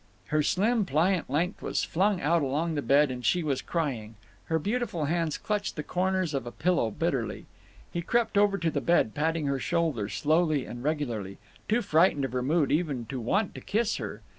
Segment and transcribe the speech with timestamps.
[0.29, 4.15] Her slim pliant length was flung out along the bed, and she was crying.
[4.45, 7.45] Her beautiful hands clutched the corners of a pillow bitterly.
[7.93, 11.37] He crept over to the bed, patting her shoulder, slowly and regularly,
[11.69, 14.21] too frightened of her mood even to want to kiss her.